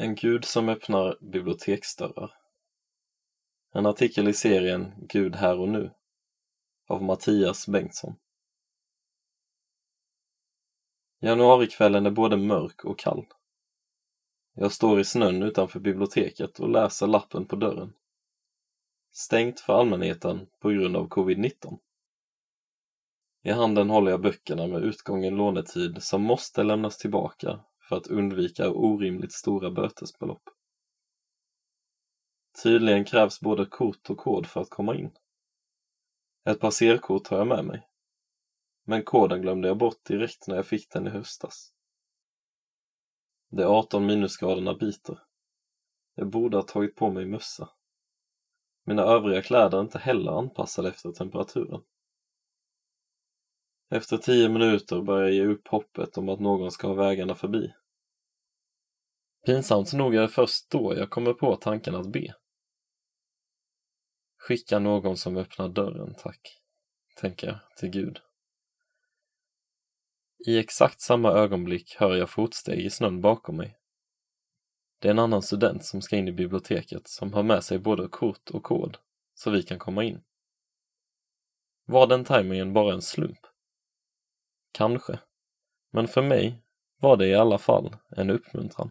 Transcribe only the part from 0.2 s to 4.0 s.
som öppnar biblioteksdörrar. En